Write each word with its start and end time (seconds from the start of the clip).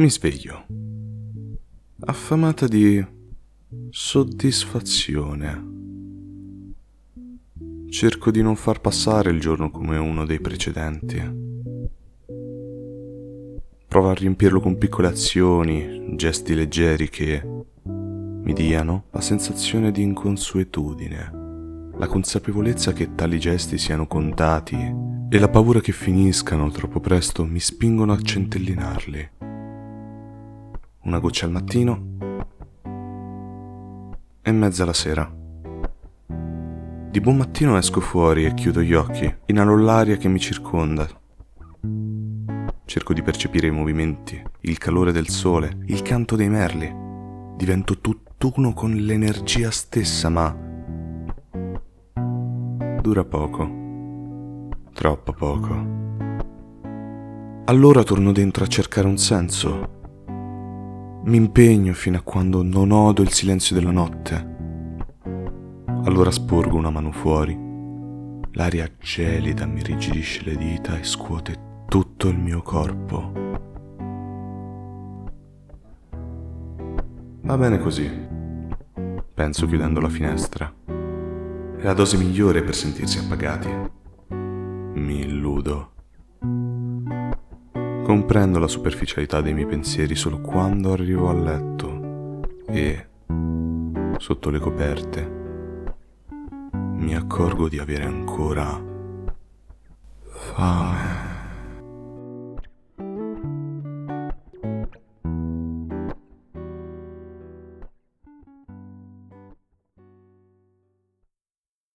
Mi 0.00 0.08
sveglio, 0.08 0.64
affamata 2.06 2.66
di 2.66 3.04
soddisfazione. 3.90 5.64
Cerco 7.90 8.30
di 8.30 8.40
non 8.40 8.56
far 8.56 8.80
passare 8.80 9.30
il 9.30 9.40
giorno 9.40 9.70
come 9.70 9.98
uno 9.98 10.24
dei 10.24 10.40
precedenti. 10.40 11.20
Provo 13.88 14.08
a 14.08 14.14
riempirlo 14.14 14.60
con 14.60 14.78
piccole 14.78 15.08
azioni, 15.08 16.16
gesti 16.16 16.54
leggeri 16.54 17.10
che 17.10 17.46
mi 17.84 18.54
diano 18.54 19.04
la 19.10 19.20
sensazione 19.20 19.90
di 19.90 20.00
inconsuetudine, 20.00 21.90
la 21.98 22.06
consapevolezza 22.06 22.94
che 22.94 23.14
tali 23.14 23.38
gesti 23.38 23.76
siano 23.76 24.06
contati 24.06 24.78
e 25.28 25.38
la 25.38 25.50
paura 25.50 25.82
che 25.82 25.92
finiscano 25.92 26.70
troppo 26.70 27.00
presto 27.00 27.44
mi 27.44 27.60
spingono 27.60 28.14
a 28.14 28.18
centellinarli 28.18 29.49
una 31.02 31.18
goccia 31.18 31.46
al 31.46 31.52
mattino 31.52 32.18
e 34.42 34.52
mezza 34.52 34.84
la 34.84 34.92
sera. 34.92 35.32
Di 37.10 37.20
buon 37.20 37.38
mattino 37.38 37.76
esco 37.76 38.00
fuori 38.00 38.44
e 38.44 38.54
chiudo 38.54 38.82
gli 38.82 38.92
occhi, 38.92 39.34
inalo 39.46 39.76
l'aria 39.76 40.16
che 40.16 40.28
mi 40.28 40.38
circonda. 40.38 41.08
Cerco 42.84 43.12
di 43.12 43.22
percepire 43.22 43.68
i 43.68 43.72
movimenti, 43.72 44.40
il 44.60 44.78
calore 44.78 45.12
del 45.12 45.28
sole, 45.28 45.78
il 45.86 46.02
canto 46.02 46.36
dei 46.36 46.48
merli. 46.48 46.92
Divento 47.56 47.98
tutt'uno 47.98 48.72
con 48.72 48.92
l'energia 48.92 49.70
stessa, 49.70 50.28
ma 50.28 50.54
dura 53.00 53.24
poco, 53.24 54.68
troppo 54.92 55.32
poco. 55.32 55.98
Allora 57.64 58.02
torno 58.02 58.32
dentro 58.32 58.64
a 58.64 58.68
cercare 58.68 59.06
un 59.06 59.18
senso, 59.18 59.99
mi 61.22 61.36
impegno 61.36 61.92
fino 61.92 62.16
a 62.16 62.22
quando 62.22 62.62
non 62.62 62.90
odo 62.90 63.22
il 63.22 63.30
silenzio 63.30 63.74
della 63.74 63.90
notte. 63.90 64.56
Allora 66.04 66.30
sporgo 66.30 66.76
una 66.76 66.90
mano 66.90 67.12
fuori. 67.12 67.58
L'aria 68.52 68.90
gelida 68.98 69.66
mi 69.66 69.82
rigidisce 69.82 70.42
le 70.44 70.56
dita 70.56 70.98
e 70.98 71.04
scuote 71.04 71.84
tutto 71.86 72.28
il 72.28 72.38
mio 72.38 72.62
corpo. 72.62 73.32
Va 77.42 77.56
bene 77.58 77.78
così, 77.78 78.10
penso 79.34 79.66
chiudendo 79.66 80.00
la 80.00 80.08
finestra. 80.08 80.72
È 80.86 81.82
la 81.82 81.94
dose 81.94 82.16
migliore 82.16 82.62
per 82.62 82.74
sentirsi 82.74 83.18
appagati. 83.18 83.68
Mi 84.28 85.20
illudo. 85.20 85.92
Comprendo 88.10 88.58
la 88.58 88.66
superficialità 88.66 89.40
dei 89.40 89.54
miei 89.54 89.68
pensieri 89.68 90.16
solo 90.16 90.40
quando 90.40 90.90
arrivo 90.90 91.28
a 91.28 91.32
letto 91.32 92.58
e, 92.66 93.06
sotto 94.18 94.50
le 94.50 94.58
coperte, 94.58 95.30
mi 96.72 97.14
accorgo 97.14 97.68
di 97.68 97.78
avere 97.78 98.02
ancora 98.02 98.82
fame. 100.24 101.29